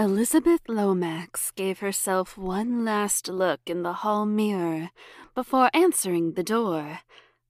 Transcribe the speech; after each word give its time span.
Elizabeth 0.00 0.62
Lomax 0.66 1.50
gave 1.50 1.80
herself 1.80 2.38
one 2.38 2.86
last 2.86 3.28
look 3.28 3.60
in 3.66 3.82
the 3.82 3.92
hall 3.92 4.24
mirror 4.24 4.88
before 5.34 5.68
answering 5.74 6.32
the 6.32 6.42
door, 6.42 7.00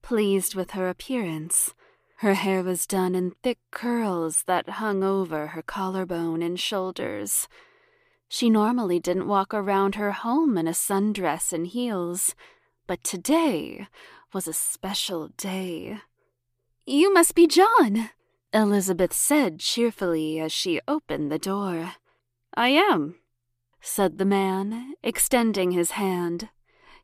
pleased 0.02 0.56
with 0.56 0.73
her 0.73 0.88
appearance. 0.88 1.74
Her 2.16 2.34
hair 2.34 2.64
was 2.64 2.88
done 2.88 3.14
in 3.14 3.36
thick 3.45 3.59
curls 3.70 4.42
that 4.48 4.68
hung 4.68 5.05
over 5.05 5.46
her 5.46 5.62
collarbone 5.62 6.42
and 6.42 6.59
shoulders. 6.59 7.46
She 8.28 8.51
normally 8.51 8.98
didn't 8.98 9.28
walk 9.28 9.55
around 9.55 9.95
her 9.95 10.10
home 10.10 10.59
in 10.59 10.66
a 10.66 10.73
sundress 10.73 11.52
and 11.52 11.69
heels, 11.69 12.34
but 12.88 13.05
today 13.05 13.87
was 14.32 14.48
a 14.48 14.52
special 14.52 15.28
day. 15.37 16.01
You 16.84 17.14
must 17.14 17.37
be 17.37 17.46
John, 17.46 18.10
Elizabeth 18.52 19.12
said 19.12 19.60
cheerfully 19.60 20.41
as 20.41 20.51
she 20.51 20.80
opened 20.88 21.30
the 21.30 21.38
door. 21.38 21.92
I 22.54 22.68
am, 22.68 23.16
said 23.80 24.18
the 24.18 24.24
man, 24.24 24.95
extending 25.02 25.70
his 25.70 25.92
hand. 25.92 26.48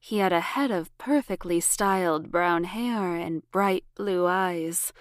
He 0.01 0.19
had 0.19 0.33
a 0.33 0.41
head 0.41 0.71
of 0.71 0.97
perfectly 0.99 1.61
styled 1.61 2.31
brown 2.31 2.65
hair 2.65 3.17
and 3.17 3.49
bright 3.51 3.85
blue 3.95 4.27
eyes. 4.27 4.93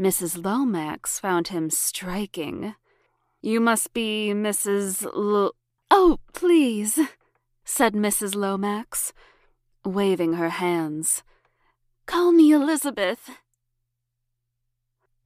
Mrs. 0.00 0.44
Lomax 0.44 1.18
found 1.18 1.48
him 1.48 1.70
striking. 1.70 2.74
You 3.40 3.60
must 3.60 3.92
be 3.92 4.32
Mrs. 4.34 5.04
L. 5.04 5.52
Oh, 5.90 6.18
please, 6.32 6.98
said 7.64 7.94
Mrs. 7.94 8.34
Lomax, 8.34 9.12
waving 9.84 10.34
her 10.34 10.50
hands. 10.50 11.22
Call 12.06 12.32
me 12.32 12.52
Elizabeth. 12.52 13.30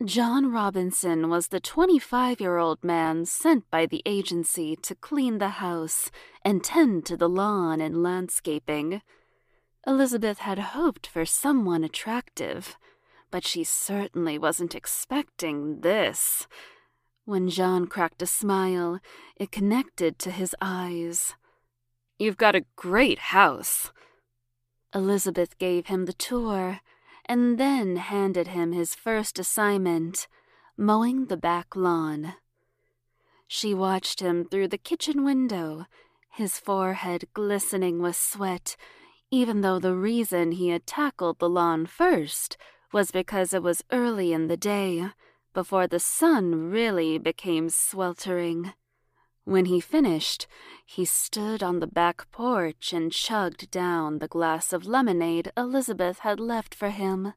John 0.05 0.51
Robinson 0.51 1.29
was 1.29 1.49
the 1.49 1.61
25 1.61 2.41
year 2.41 2.57
old 2.57 2.83
man 2.83 3.25
sent 3.25 3.71
by 3.71 3.87
the 3.87 4.03
agency 4.05 4.75
to 4.77 4.97
clean 4.97 5.39
the 5.39 5.61
house 5.61 6.11
and 6.45 6.65
tend 6.65 7.07
to 7.07 7.17
the 7.17 7.29
lawn 7.29 7.81
and 7.81 8.03
landscaping. 8.03 9.03
Elizabeth 9.87 10.39
had 10.39 10.59
hoped 10.59 11.07
for 11.07 11.25
someone 11.25 11.85
attractive, 11.85 12.77
but 13.31 13.47
she 13.47 13.63
certainly 13.63 14.39
wasn't 14.39 14.75
expecting 14.75 15.83
this. 15.83 16.49
When 17.25 17.49
John 17.49 17.87
cracked 17.87 18.23
a 18.23 18.27
smile, 18.27 18.99
it 19.37 19.53
connected 19.53 20.19
to 20.21 20.33
his 20.33 20.57
eyes. 20.61 21.35
You've 22.19 22.39
got 22.39 22.57
a 22.57 22.67
great 22.75 23.19
house. 23.19 23.93
Elizabeth 24.93 25.59
gave 25.59 25.87
him 25.87 26.07
the 26.07 26.13
tour 26.13 26.81
and 27.33 27.57
then 27.57 27.97
handed 27.97 28.49
him 28.49 28.73
his 28.73 28.95
first 28.95 29.39
assignment 29.39 30.29
mowing 30.77 31.25
the 31.25 31.37
back 31.37 31.75
lawn. 31.75 32.35
She 33.49 33.73
watched 33.73 34.21
him 34.21 34.45
through 34.45 34.69
the 34.69 34.77
kitchen 34.77 35.25
window, 35.25 35.87
his 36.31 36.59
forehead 36.59 37.25
glistening 37.33 38.03
with 38.03 38.17
sweat, 38.17 38.77
even 39.31 39.63
though 39.63 39.79
the 39.79 39.95
reason 39.95 40.53
he 40.53 40.69
had 40.69 40.87
tackled 40.87 41.39
the 41.39 41.49
lawn 41.49 41.87
first 41.87 42.59
was 42.93 43.11
because 43.11 43.55
it 43.55 43.63
was 43.63 43.83
early 43.91 44.35
in 44.35 44.49
the 44.49 44.59
day, 44.59 45.07
before 45.55 45.87
the 45.87 46.01
sun 46.01 46.71
really 46.71 47.17
became 47.17 47.71
sweltering. 47.71 48.75
When 49.45 49.65
he 49.65 49.81
finished, 49.81 50.47
he 50.87 51.05
stood 51.05 51.63
on 51.63 51.81
the 51.81 51.87
back 51.87 52.31
porch 52.31 52.93
and 52.93 53.11
chugged 53.11 53.71
down 53.71 54.19
the 54.19 54.29
glass 54.29 54.73
of 54.73 54.87
lemonade 54.87 55.51
Elizabeth 55.57 56.21
had 56.21 56.39
left 56.39 56.75
for 56.75 56.91
him. 56.91 57.35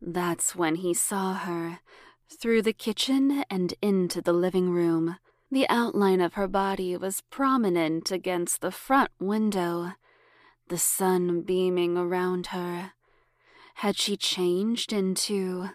That's 0.00 0.54
when 0.54 0.76
he 0.76 0.92
saw 0.92 1.34
her, 1.34 1.80
through 2.28 2.62
the 2.62 2.74
kitchen 2.74 3.44
and 3.48 3.72
into 3.80 4.20
the 4.20 4.34
living 4.34 4.70
room. 4.70 5.16
The 5.50 5.68
outline 5.68 6.20
of 6.20 6.34
her 6.34 6.48
body 6.48 6.96
was 6.96 7.22
prominent 7.30 8.10
against 8.10 8.60
the 8.60 8.70
front 8.70 9.10
window, 9.18 9.92
the 10.68 10.78
sun 10.78 11.42
beaming 11.42 11.96
around 11.96 12.48
her. 12.48 12.92
Had 13.76 13.96
she 13.96 14.16
changed 14.16 14.92
into 14.92 15.70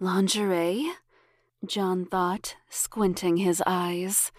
lingerie? 0.00 0.92
John 1.66 2.06
thought, 2.06 2.56
squinting 2.68 3.36
his 3.36 3.62
eyes. 3.66 4.32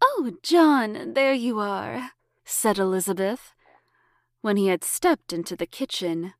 Oh, 0.00 0.32
John, 0.42 1.14
there 1.14 1.32
you 1.32 1.58
are, 1.58 2.12
said 2.44 2.78
Elizabeth. 2.78 3.52
When 4.40 4.56
he 4.56 4.68
had 4.68 4.84
stepped 4.84 5.32
into 5.32 5.56
the 5.56 5.66
kitchen, 5.66 6.34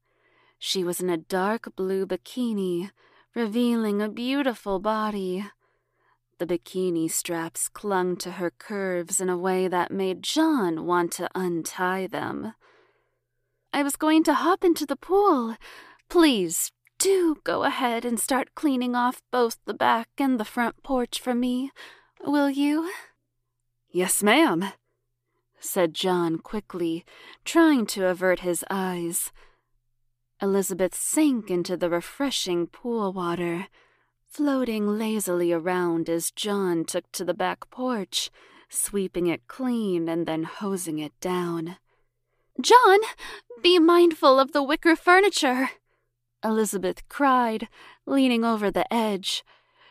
she 0.59 0.85
was 0.85 1.01
in 1.01 1.11
a 1.11 1.17
dark 1.17 1.75
blue 1.75 2.07
bikini, 2.07 2.91
revealing 3.35 4.01
a 4.01 4.09
beautiful 4.09 4.79
body. 4.79 5.45
The 6.39 6.47
bikini 6.47 7.11
straps 7.11 7.69
clung 7.69 8.17
to 8.19 8.33
her 8.33 8.51
curves 8.51 9.21
in 9.21 9.29
a 9.29 9.39
way 9.39 9.69
that 9.69 9.91
made 9.91 10.23
John 10.23 10.87
want 10.87 11.13
to 11.13 11.29
untie 11.35 12.07
them. 12.07 12.55
I 13.73 13.83
was 13.83 13.97
going 13.97 14.23
to 14.25 14.35
hop 14.35 14.63
into 14.63 14.87
the 14.87 14.97
pool. 14.97 15.57
Please 16.09 16.73
do 16.99 17.37
go 17.45 17.65
ahead 17.65 18.05
and 18.05 18.19
start 18.19 18.55
cleaning 18.55 18.95
off 18.95 19.23
both 19.31 19.59
the 19.65 19.75
back 19.75 20.09
and 20.19 20.39
the 20.39 20.45
front 20.45 20.83
porch 20.83 21.21
for 21.21 21.35
me, 21.35 21.71
will 22.25 22.51
you? 22.51 22.91
Yes, 23.91 24.23
ma'am, 24.23 24.73
said 25.59 25.95
John 25.95 26.39
quickly, 26.39 27.05
trying 27.45 27.87
to 27.87 28.07
avert 28.07 28.41
his 28.41 28.65
eyes. 28.71 29.33
Elizabeth 30.43 30.95
sank 30.95 31.51
into 31.51 31.77
the 31.77 31.89
refreshing 31.89 32.67
pool 32.67 33.13
water, 33.13 33.69
floating 34.29 34.99
lazily 34.99 35.53
around 35.53 36.11
as 36.11 36.31
John 36.31 36.85
took 36.85 37.11
to 37.13 37.25
the 37.25 37.35
back 37.35 37.71
porch, 37.71 38.31
sweeping 38.69 39.29
it 39.29 39.47
clean 39.47 40.09
and 40.09 40.27
then 40.27 40.43
hosing 40.43 40.99
it 40.99 41.19
down. 41.21 41.77
John, 42.61 42.99
be 43.63 43.79
mindful 43.79 44.39
of 44.39 44.53
the 44.53 44.63
wicker 44.63 44.97
furniture, 44.97 45.71
Elizabeth 46.47 47.09
cried, 47.09 47.69
leaning 48.07 48.45
over 48.45 48.71
the 48.71 48.91
edge. 48.93 49.45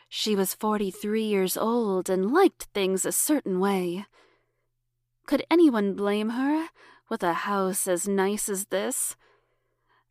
She 0.07 0.37
was 0.37 0.53
43 0.53 1.21
years 1.21 1.57
old 1.57 2.09
and 2.09 2.31
liked 2.31 2.63
things 2.73 3.05
a 3.05 3.11
certain 3.11 3.59
way. 3.59 4.05
Could 5.25 5.45
anyone 5.51 5.95
blame 5.95 6.29
her 6.29 6.69
with 7.09 7.23
a 7.23 7.33
house 7.33 7.87
as 7.87 8.07
nice 8.07 8.47
as 8.47 8.67
this? 8.67 9.17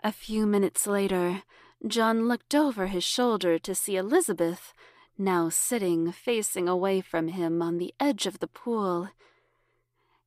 A 0.02 0.12
few 0.12 0.46
minutes 0.46 0.86
later, 0.86 1.44
John 1.86 2.28
looked 2.28 2.54
over 2.54 2.88
his 2.88 3.04
shoulder 3.04 3.58
to 3.60 3.74
see 3.74 3.96
Elizabeth, 3.96 4.74
now 5.16 5.48
sitting 5.48 6.12
facing 6.12 6.68
away 6.68 7.00
from 7.00 7.28
him 7.28 7.62
on 7.62 7.78
the 7.78 7.94
edge 7.98 8.26
of 8.26 8.40
the 8.40 8.48
pool. 8.48 9.08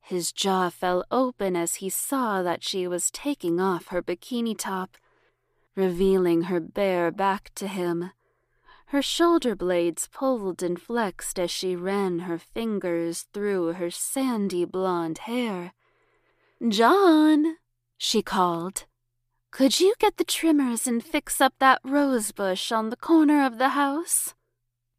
His 0.00 0.32
jaw 0.32 0.68
fell 0.70 1.04
open 1.12 1.54
as 1.54 1.76
he 1.76 1.88
saw 1.88 2.42
that 2.42 2.64
she 2.64 2.88
was 2.88 3.12
taking 3.12 3.60
off 3.60 3.88
her 3.88 4.02
bikini 4.02 4.56
top 4.58 4.96
revealing 5.78 6.42
her 6.42 6.58
bare 6.58 7.12
back 7.12 7.52
to 7.54 7.68
him. 7.68 8.10
Her 8.86 9.00
shoulder 9.00 9.54
blades 9.54 10.08
pulled 10.12 10.60
and 10.60 10.80
flexed 10.80 11.38
as 11.38 11.52
she 11.52 11.76
ran 11.76 12.20
her 12.20 12.36
fingers 12.36 13.26
through 13.32 13.74
her 13.74 13.90
sandy 13.90 14.64
blonde 14.64 15.18
hair. 15.18 15.72
John, 16.68 17.58
she 17.96 18.22
called, 18.22 18.86
could 19.52 19.78
you 19.78 19.94
get 20.00 20.16
the 20.16 20.24
trimmers 20.24 20.88
and 20.88 21.02
fix 21.02 21.40
up 21.40 21.54
that 21.60 21.80
rose 21.84 22.32
bush 22.32 22.72
on 22.72 22.90
the 22.90 22.96
corner 22.96 23.46
of 23.46 23.58
the 23.58 23.70
house? 23.70 24.34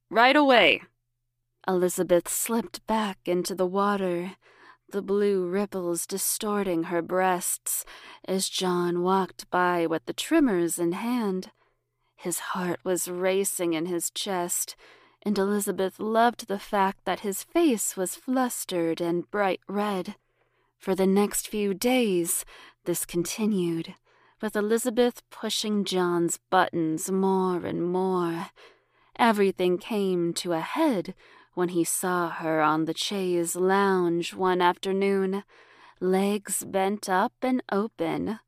Right 0.09 0.35
away. 0.35 0.83
Elizabeth 1.67 2.29
slipped 2.29 2.87
back 2.87 3.17
into 3.25 3.53
the 3.53 3.67
water 3.67 4.37
the 4.91 5.01
blue 5.01 5.45
ripples 5.45 6.05
distorting 6.05 6.83
her 6.83 7.01
breasts 7.01 7.85
as 8.25 8.49
John 8.49 9.03
walked 9.03 9.49
by 9.49 9.85
with 9.85 10.05
the 10.05 10.13
trimmers 10.13 10.79
in 10.79 10.93
hand. 10.93 11.51
His 12.15 12.39
heart 12.39 12.79
was 12.83 13.07
racing 13.07 13.73
in 13.73 13.85
his 13.85 14.09
chest, 14.09 14.75
and 15.23 15.37
Elizabeth 15.37 15.99
loved 15.99 16.47
the 16.47 16.59
fact 16.59 17.05
that 17.05 17.21
his 17.21 17.43
face 17.43 17.95
was 17.95 18.15
flustered 18.15 18.99
and 18.99 19.29
bright 19.31 19.61
red. 19.67 20.15
For 20.77 20.95
the 20.95 21.07
next 21.07 21.47
few 21.47 21.73
days, 21.73 22.45
this 22.85 23.05
continued, 23.05 23.95
with 24.41 24.55
Elizabeth 24.55 25.21
pushing 25.29 25.83
John's 25.83 26.39
buttons 26.49 27.11
more 27.11 27.65
and 27.65 27.83
more. 27.83 28.47
Everything 29.17 29.77
came 29.77 30.33
to 30.35 30.53
a 30.53 30.61
head 30.61 31.13
when 31.59 31.69
he 31.69 31.83
saw 31.83 32.29
her 32.29 32.61
on 32.61 32.85
the 32.85 32.95
chaise 32.95 33.53
lounge 33.53 34.33
one 34.33 34.61
afternoon, 34.61 35.43
legs 35.99 36.63
bent 36.63 37.09
up 37.09 37.33
and 37.41 37.61
open, 37.69 38.39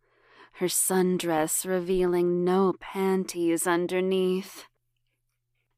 her 0.53 0.67
sundress 0.67 1.65
revealing 1.65 2.45
no 2.45 2.73
panties 2.79 3.67
underneath. 3.67 4.63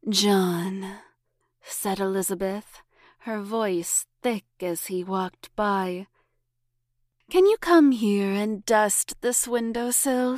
John, 0.08 0.98
said 1.64 2.00
Elizabeth, 2.00 2.84
her 3.22 3.42
voice 3.42 4.06
thick 4.22 4.46
as 4.62 4.86
he 4.86 5.04
walked 5.04 5.50
by. 5.56 6.06
Can 7.32 7.48
you 7.48 7.58
come 7.58 7.94
here 7.94 8.32
and 8.32 8.64
dust 8.64 9.16
this 9.22 9.48
window 9.48 9.90
sill? 9.90 10.38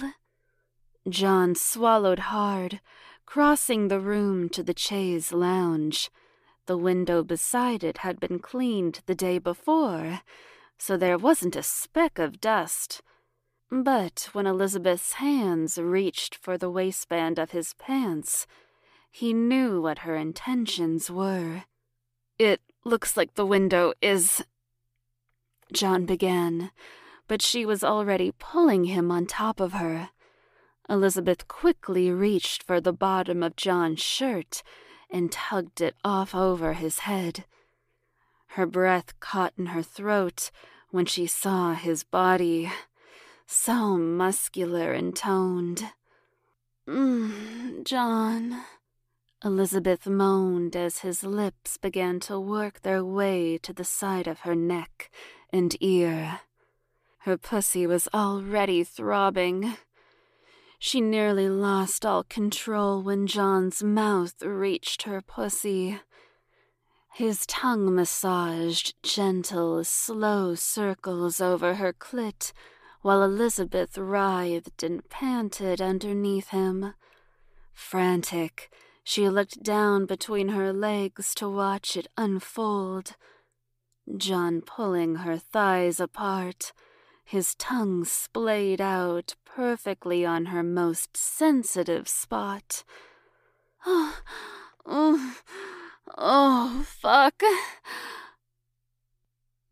John 1.10 1.56
swallowed 1.56 2.32
hard, 2.32 2.80
crossing 3.26 3.90
the 3.90 4.00
room 4.00 4.48
to 4.48 4.64
the 4.64 4.78
chaise 4.78 5.34
lounge. 5.34 6.10
The 6.68 6.78
window 6.78 7.24
beside 7.24 7.84
it 7.84 8.00
had 8.00 8.20
been 8.20 8.40
cleaned 8.40 9.02
the 9.06 9.14
day 9.14 9.38
before, 9.38 10.22
so 10.80 10.98
there 10.98 11.18
wasn't 11.18 11.56
a 11.56 11.62
speck 11.64 12.18
of 12.18 12.42
dust. 12.42 13.02
But 13.70 14.30
when 14.34 14.48
Elizabeth's 14.48 15.14
hands 15.14 15.78
reached 15.78 16.36
for 16.36 16.58
the 16.58 16.70
waistband 16.70 17.38
of 17.38 17.52
his 17.52 17.74
pants, 17.76 18.48
he 19.12 19.32
knew 19.32 19.82
what 19.82 20.00
her 20.00 20.16
intentions 20.16 21.12
were. 21.12 21.66
It 22.40 22.62
looks 22.84 23.16
like 23.16 23.36
the 23.36 23.46
window 23.46 23.94
is. 24.02 24.44
John 25.72 26.06
began, 26.06 26.72
but 27.28 27.42
she 27.42 27.66
was 27.66 27.84
already 27.84 28.32
pulling 28.38 28.86
him 28.86 29.12
on 29.12 29.26
top 29.26 29.60
of 29.60 29.74
her. 29.74 30.10
Elizabeth 30.90 31.48
quickly 31.48 32.12
reached 32.12 32.62
for 32.62 32.82
the 32.82 32.94
bottom 32.94 33.42
of 33.42 33.56
John's 33.56 34.02
shirt 34.02 34.64
and 35.16 35.32
tugged 35.32 35.80
it 35.80 35.96
off 36.04 36.36
over 36.36 36.74
his 36.74 37.00
head. 37.00 37.46
Her 38.48 38.66
breath 38.66 39.18
caught 39.22 39.54
in 39.58 39.68
her 39.68 39.82
throat 39.82 40.52
when 40.92 41.06
she 41.06 41.26
saw 41.26 41.74
his 41.74 42.04
body, 42.04 42.70
so 43.48 43.96
muscular 43.96 44.92
and 44.92 45.16
toned. 45.16 45.86
Mm, 46.86 47.86
John, 47.86 48.62
Elizabeth 49.42 50.06
moaned 50.06 50.76
as 50.76 51.00
his 51.00 51.24
lips 51.24 51.78
began 51.78 52.20
to 52.22 52.38
work 52.38 52.82
their 52.82 53.04
way 53.04 53.58
to 53.60 53.72
the 53.72 53.86
side 53.86 54.28
of 54.28 54.42
her 54.42 54.54
neck 54.54 55.10
and 55.50 55.78
ear. 55.80 56.42
Her 57.20 57.38
pussy 57.38 57.88
was 57.88 58.10
already 58.14 58.84
throbbing. 58.84 59.78
She 60.88 61.02
nearly 61.02 61.50
lost 61.50 62.06
all 62.06 62.24
control 62.24 63.02
when 63.02 63.26
John's 63.26 63.82
mouth 63.82 64.40
reached 64.44 65.02
her 65.02 65.20
pussy. 65.20 66.00
His 67.12 67.48
tongue 67.48 67.96
massaged 67.96 68.94
gentle, 69.02 69.84
slow 69.84 70.54
circles 70.54 71.42
over 71.42 71.74
her 71.74 71.92
clit 71.92 72.52
while 73.02 73.24
Elizabeth 73.24 73.98
writhed 73.98 74.84
and 74.84 75.10
panted 75.10 75.82
underneath 75.82 76.50
him. 76.50 76.94
Frantic, 77.74 78.72
she 79.04 79.28
looked 79.28 79.64
down 79.64 80.06
between 80.06 80.50
her 80.50 80.72
legs 80.72 81.34
to 81.38 81.50
watch 81.50 81.98
it 81.98 82.06
unfold. 82.16 83.16
John 84.16 84.62
pulling 84.62 85.16
her 85.16 85.40
thighs 85.40 86.00
apart 86.00 86.74
his 87.26 87.56
tongue 87.56 88.06
splayed 88.06 88.80
out 88.80 89.36
perfectly 89.46 90.24
on 90.24 90.46
her 90.46 90.62
most 90.62 91.18
sensitive 91.18 92.08
spot. 92.08 92.84
Oh, 93.86 94.20
oh, 94.86 95.36
oh, 96.18 96.86
fuck. 96.88 97.42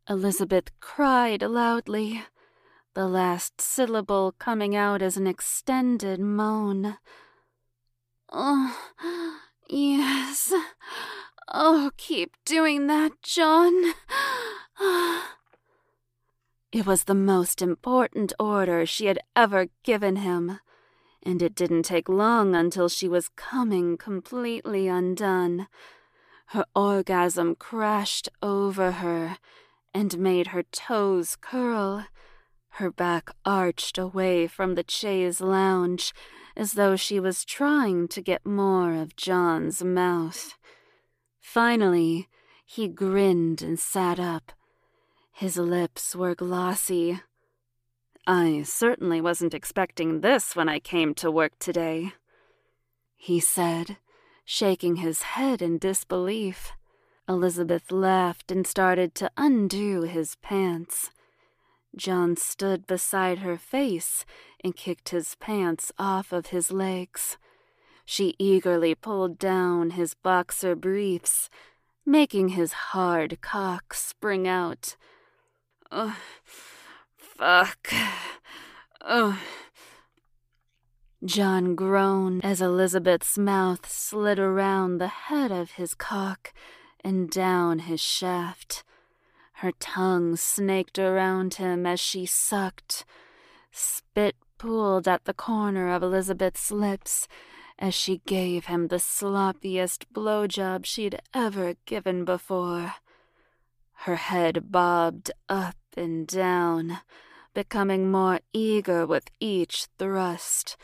Elizabeth 0.10 0.72
cried 0.80 1.44
loudly, 1.44 2.24
the 2.96 3.08
last 3.08 3.62
syllable 3.62 4.34
coming 4.38 4.76
out 4.76 5.02
as 5.02 5.16
an 5.16 5.28
extended 5.28 6.20
moan. 6.20 6.98
Oh, 8.32 8.76
yes. 9.70 10.52
Oh, 11.48 11.92
keep 11.98 12.36
doing 12.46 12.88
that, 12.88 13.12
John. 13.22 13.94
It 16.74 16.88
was 16.88 17.04
the 17.04 17.14
most 17.14 17.62
important 17.62 18.34
order 18.40 18.84
she 18.84 19.06
had 19.06 19.20
ever 19.36 19.68
given 19.84 20.16
him, 20.16 20.60
and 21.22 21.40
it 21.40 21.54
didn't 21.54 21.84
take 21.84 22.10
long 22.10 22.56
until 22.56 22.90
she 22.90 23.08
was 23.08 23.30
coming 23.36 23.96
completely 23.96 24.88
undone. 24.88 25.68
Her 26.48 26.66
orgasm 26.76 27.54
crashed 27.54 28.28
over 28.42 28.94
her 28.94 29.38
and 29.94 30.18
made 30.18 30.48
her 30.48 30.64
toes 30.64 31.36
curl. 31.36 32.08
Her 32.70 32.90
back 32.90 33.30
arched 33.46 34.00
away 34.00 34.48
from 34.48 34.74
the 34.74 34.86
chaise 34.88 35.40
lounge 35.40 36.12
as 36.58 36.74
though 36.74 36.96
she 36.96 37.20
was 37.20 37.46
trying 37.46 38.08
to 38.08 38.20
get 38.20 38.48
more 38.48 38.96
of 38.96 39.16
John's 39.16 39.84
mouth. 39.84 40.56
Finally, 41.40 42.30
he 42.66 42.88
grinned 42.88 43.62
and 43.62 43.80
sat 43.80 44.20
up 44.20 44.54
his 45.34 45.58
lips 45.58 46.16
were 46.16 46.36
glossy. 46.36 47.20
I 48.26 48.64
certainly 48.64 49.20
wasn't 49.20 49.54
expecting 49.54 50.22
this 50.22 50.56
when 50.56 50.70
I 50.70 50.80
came 50.80 51.14
to 51.16 51.32
work 51.32 51.60
today, 51.60 52.14
he 53.18 53.40
said, 53.40 53.98
shaking 54.46 54.98
his 54.98 55.24
head 55.24 55.62
in 55.62 55.80
disbelief. 55.80 56.72
Elizabeth 57.28 57.92
laughed 57.92 58.52
and 58.52 58.66
started 58.66 59.16
to 59.16 59.32
undo 59.36 60.04
his 60.04 60.36
pants. 60.36 61.10
John 61.96 62.38
stood 62.38 62.86
beside 62.86 63.40
her 63.40 63.58
face 63.58 64.26
and 64.64 64.76
kicked 64.76 65.10
his 65.10 65.36
pants 65.36 65.92
off 65.98 66.32
of 66.32 66.48
his 66.48 66.72
legs. 66.72 67.38
She 68.06 68.36
eagerly 68.38 68.96
pulled 68.96 69.40
down 69.40 69.92
his 69.92 70.14
boxer 70.14 70.76
briefs, 70.76 71.50
making 72.06 72.50
his 72.50 72.74
hard 72.74 73.42
cock 73.42 73.94
spring 73.94 74.48
out 74.48 74.96
Oh, 75.96 76.18
fuck. 77.16 77.94
Oh. 79.00 79.40
John 81.24 81.76
groaned 81.76 82.44
as 82.44 82.62
Elizabeth's 82.62 83.38
mouth 83.38 83.88
slid 83.88 84.40
around 84.40 84.98
the 84.98 85.08
head 85.08 85.52
of 85.52 85.74
his 85.74 85.94
cock 85.94 86.52
and 87.04 87.30
down 87.30 87.78
his 87.78 88.02
shaft. 88.02 88.84
Her 89.58 89.72
tongue 89.80 90.36
snaked 90.36 90.98
around 90.98 91.56
him 91.56 91.86
as 91.86 92.00
she 92.00 92.26
sucked. 92.26 93.06
Spit 93.72 94.36
pooled 94.58 95.08
at 95.08 95.26
the 95.26 95.34
corner 95.34 95.94
of 95.94 96.02
Elizabeth's 96.02 96.72
lips 96.72 97.28
as 97.78 97.94
she 97.94 98.24
gave 98.26 98.66
him 98.66 98.88
the 98.88 98.96
sloppiest 98.96 100.06
blowjob 100.12 100.88
she'd 100.88 101.22
ever 101.36 101.76
given 101.86 102.26
before. 102.26 102.96
Her 103.94 104.16
head 104.16 104.72
bobbed 104.72 105.30
up 105.48 105.76
and 105.98 106.28
down, 106.28 107.00
becoming 107.54 108.12
more 108.12 108.40
eager 108.54 109.06
with 109.06 109.30
each 109.40 109.88
thrust. 109.98 110.78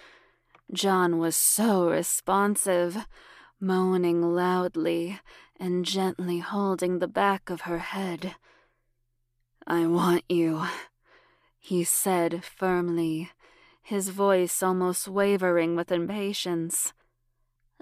John 0.72 1.18
was 1.18 1.36
so 1.36 1.90
responsive, 1.90 3.06
moaning 3.60 4.22
loudly 4.22 5.20
and 5.60 5.86
gently 5.86 6.40
holding 6.40 7.00
the 7.00 7.08
back 7.08 7.50
of 7.50 7.62
her 7.62 7.80
head. 7.80 8.36
I 9.68 9.88
want 9.88 10.24
you, 10.30 10.64
he 11.60 11.84
said 11.84 12.44
firmly, 12.44 13.32
his 13.82 14.10
voice 14.10 14.64
almost 14.64 15.08
wavering 15.08 15.76
with 15.76 15.92
impatience. 15.92 16.94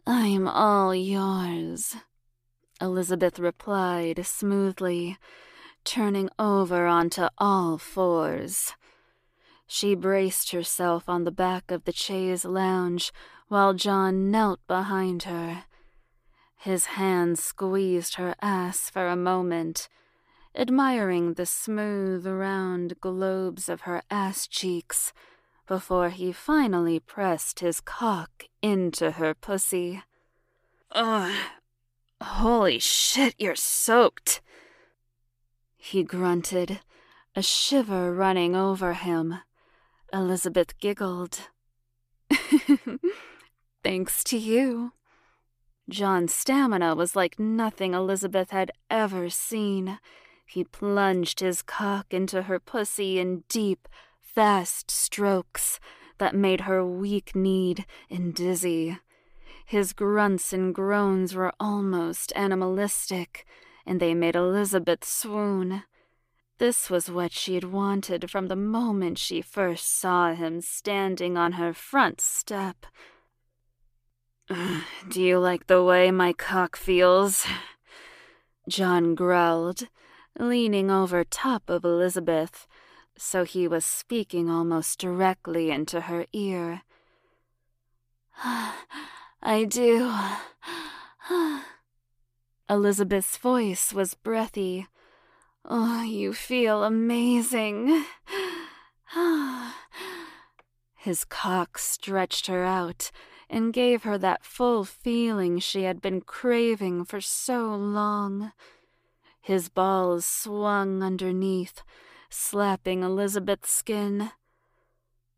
I'm 0.06 0.48
all 0.48 0.96
yours, 0.96 1.98
Elizabeth 2.80 3.40
replied 3.40 4.25
smoothly, 4.25 5.18
turning 5.88 6.29
over 6.38 6.86
onto 6.86 7.27
all 7.38 7.77
fours. 7.77 8.74
She 9.65 9.96
braced 9.96 10.51
herself 10.51 11.08
on 11.08 11.24
the 11.24 11.32
back 11.32 11.72
of 11.72 11.86
the 11.86 11.94
chaise 11.94 12.44
lounge 12.44 13.13
while 13.48 13.74
John 13.74 14.29
knelt 14.29 14.60
behind 14.67 15.24
her. 15.24 15.63
His 16.58 16.98
hand 17.00 17.39
squeezed 17.39 18.15
her 18.15 18.36
ass 18.41 18.89
for 18.89 19.08
a 19.08 19.15
moment, 19.15 19.88
admiring 20.53 21.36
the 21.36 21.46
smooth, 21.46 22.27
round 22.27 23.00
globes 23.00 23.70
of 23.70 23.82
her 23.82 24.01
ass 24.12 24.46
cheeks, 24.46 25.13
before 25.67 26.10
he 26.10 26.34
finally 26.34 27.00
pressed 27.00 27.62
his 27.62 27.79
cock 27.79 28.44
into 28.62 29.12
her 29.12 29.34
pussy. 29.34 30.03
Ugh, 30.91 31.34
holy 32.22 32.79
shit, 32.79 33.36
you're 33.38 33.56
soaked 33.56 34.41
he 35.77 36.03
grunted, 36.03 36.81
a 37.36 37.41
shiver 37.41 38.13
running 38.13 38.55
over 38.55 38.93
him. 38.93 39.39
Elizabeth 40.12 40.77
giggled. 40.79 41.50
Thanks 43.84 44.24
to 44.25 44.38
you. 44.38 44.93
John's 45.89 46.34
stamina 46.34 46.96
was 46.96 47.15
like 47.15 47.39
nothing 47.39 47.93
Elizabeth 47.93 48.50
had 48.50 48.72
ever 48.89 49.29
seen. 49.29 50.00
He 50.46 50.63
plunged 50.63 51.39
his 51.39 51.62
cock 51.62 52.13
into 52.13 52.43
her 52.43 52.60
pussy 52.60 53.19
in 53.19 53.43
deep, 53.48 53.88
fast 54.22 54.91
strokes 54.91 55.79
that 56.17 56.36
made 56.36 56.62
her 56.62 56.86
weak 56.86 57.36
kneed 57.36 57.86
and 58.10 58.34
dizzy. 58.34 58.98
His 59.65 59.93
grunts 59.93 60.53
and 60.53 60.74
groans 60.74 61.36
were 61.36 61.53
almost 61.60 62.34
animalistic, 62.36 63.46
and 63.88 64.01
they 64.01 64.13
made 64.13 64.36
Elizabeth 64.36 65.06
swoon. 65.06 65.84
This 66.60 66.89
was 66.89 67.10
what 67.10 67.32
she 67.32 67.56
had 67.56 67.72
wanted 67.72 68.29
from 68.29 68.48
the 68.48 68.56
moment 68.56 69.17
she 69.17 69.41
first 69.41 69.88
saw 70.00 70.34
him 70.34 70.60
standing 70.60 71.38
on 71.38 71.53
her 71.53 71.74
front 71.74 72.20
step. 72.20 72.86
Do 74.50 75.22
you 75.22 75.39
like 75.39 75.67
the 75.67 75.84
way 75.84 76.12
my 76.12 76.34
cock 76.34 76.75
feels? 76.75 77.46
John 78.67 79.15
growled, 79.15 79.88
leaning 80.38 80.91
over 80.91 81.24
top 81.24 81.70
of 81.70 81.86
Elizabeth, 81.86 82.67
so 83.17 83.46
he 83.46 83.67
was 83.67 83.86
speaking 83.86 84.50
almost 84.50 85.00
directly 85.00 85.72
into 85.72 86.01
her 86.01 86.25
ear. 86.34 86.82
I 89.41 89.63
do. 89.63 90.12
Elizabeth's 92.70 93.38
voice 93.38 93.94
was 93.94 94.14
breathy. 94.14 94.88
Oh, 95.64 96.04
you 96.04 96.34
feel 96.34 96.84
amazing. 96.84 98.06
His 100.96 101.24
cock 101.24 101.78
stretched 101.78 102.48
her 102.48 102.66
out 102.66 103.12
and 103.50 103.72
gave 103.74 104.04
her 104.04 104.18
that 104.18 104.44
full 104.44 104.84
feeling 104.84 105.60
she 105.60 105.84
had 105.84 106.02
been 106.02 106.20
craving 106.22 107.06
for 107.06 107.22
so 107.22 107.74
long. 107.74 108.52
His 109.40 109.70
balls 109.70 110.26
swung 110.26 111.02
underneath, 111.02 111.84
slapping 112.30 113.04
Elizabeth's 113.04 113.72
skin. 113.72 114.32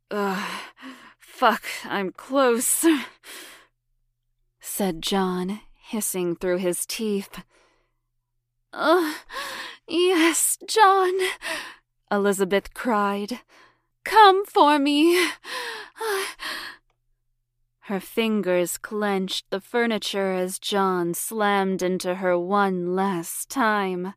Ugh, 0.09 0.49
fuck, 1.19 1.63
I'm 1.85 2.11
close, 2.11 2.83
said 4.59 5.03
John, 5.03 5.61
hissing 5.89 6.35
through 6.35 6.57
his 6.57 6.85
teeth. 6.85 7.41
Ugh, 8.71 9.15
yes, 9.87 10.59
John, 10.67 11.13
Elizabeth 12.11 12.75
cried. 12.75 13.39
Come 14.03 14.45
for 14.45 14.77
me. 14.77 15.19
Her 17.79 17.99
fingers 17.99 18.77
clenched 18.77 19.49
the 19.49 19.59
furniture 19.59 20.31
as 20.31 20.59
John 20.59 21.15
slammed 21.15 21.81
into 21.81 22.15
her 22.15 22.37
one 22.37 22.95
last 22.95 23.49
time, 23.49 24.13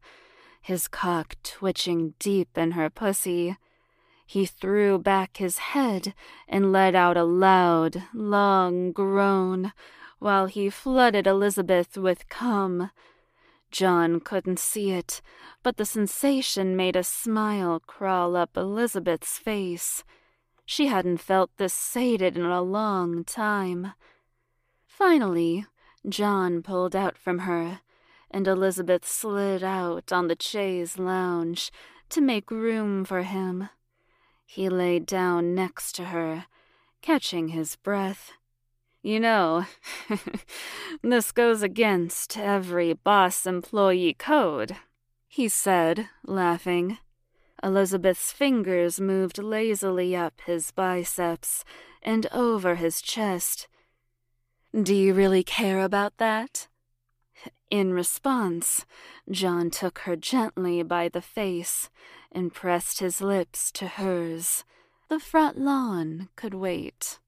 his 0.60 0.88
cock 0.88 1.36
twitching 1.42 2.12
deep 2.18 2.58
in 2.58 2.72
her 2.72 2.90
pussy. 2.90 3.56
He 4.26 4.44
threw 4.44 4.98
back 4.98 5.38
his 5.38 5.56
head 5.56 6.12
and 6.46 6.70
let 6.70 6.94
out 6.94 7.16
a 7.16 7.24
loud, 7.24 8.02
long 8.12 8.92
groan 8.92 9.72
while 10.22 10.46
he 10.46 10.70
flooded 10.70 11.26
Elizabeth 11.26 11.98
with 11.98 12.28
cum. 12.28 12.90
John 13.72 14.20
couldn't 14.20 14.58
see 14.58 14.92
it, 14.92 15.20
but 15.62 15.76
the 15.78 15.84
sensation 15.84 16.76
made 16.76 16.94
a 16.94 17.02
smile 17.02 17.80
crawl 17.80 18.36
up 18.36 18.56
Elizabeth's 18.56 19.38
face. 19.38 20.04
She 20.64 20.86
hadn't 20.86 21.18
felt 21.18 21.50
this 21.56 21.74
sated 21.74 22.36
in 22.36 22.44
a 22.44 22.62
long 22.62 23.24
time. 23.24 23.94
Finally, 24.86 25.66
John 26.08 26.62
pulled 26.62 26.94
out 26.94 27.18
from 27.18 27.40
her, 27.40 27.80
and 28.30 28.46
Elizabeth 28.46 29.06
slid 29.06 29.64
out 29.64 30.12
on 30.12 30.28
the 30.28 30.36
chaise 30.38 30.98
lounge 30.98 31.72
to 32.10 32.20
make 32.20 32.50
room 32.50 33.04
for 33.04 33.22
him. 33.22 33.70
He 34.46 34.68
lay 34.68 34.98
down 35.00 35.54
next 35.54 35.94
to 35.96 36.04
her, 36.06 36.46
catching 37.00 37.48
his 37.48 37.74
breath. 37.74 38.32
You 39.02 39.18
know, 39.18 39.66
this 41.02 41.32
goes 41.32 41.60
against 41.62 42.38
every 42.38 42.92
boss 42.92 43.46
employee 43.46 44.14
code, 44.14 44.76
he 45.26 45.48
said, 45.48 46.08
laughing. 46.24 46.98
Elizabeth's 47.64 48.30
fingers 48.30 49.00
moved 49.00 49.38
lazily 49.38 50.14
up 50.14 50.40
his 50.46 50.70
biceps 50.70 51.64
and 52.00 52.26
over 52.32 52.76
his 52.76 53.02
chest. 53.02 53.66
Do 54.72 54.94
you 54.94 55.14
really 55.14 55.42
care 55.42 55.80
about 55.80 56.18
that? 56.18 56.68
In 57.70 57.92
response, 57.92 58.84
John 59.30 59.70
took 59.70 60.00
her 60.00 60.14
gently 60.14 60.82
by 60.82 61.08
the 61.08 61.22
face 61.22 61.90
and 62.30 62.54
pressed 62.54 63.00
his 63.00 63.20
lips 63.20 63.72
to 63.72 63.86
hers. 63.86 64.64
The 65.08 65.18
front 65.18 65.58
lawn 65.58 66.28
could 66.36 66.54
wait. 66.54 67.18